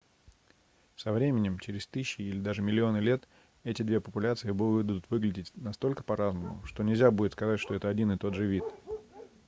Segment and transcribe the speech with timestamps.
[0.95, 3.27] со временем через тысячи или даже миллионы лет
[3.63, 8.17] эти две популяции будут выглядеть настолько по-разному что нельзя будет сказать что это один и
[8.17, 8.63] тот же вид